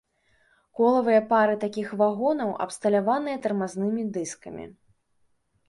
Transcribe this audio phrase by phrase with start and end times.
[0.79, 4.65] Колавыя пары такіх вагонаў абсталяваныя тармазнымі дыскамі.